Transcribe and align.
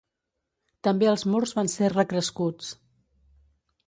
També 0.87 1.09
els 1.11 1.25
murs 1.33 1.53
van 1.57 1.69
ser 1.73 1.89
recrescuts. 1.93 2.73